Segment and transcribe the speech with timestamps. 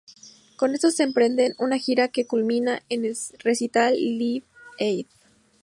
[0.55, 4.47] Con estos emprenden una gira que culmina en el recital Live
[4.79, 5.05] Aid.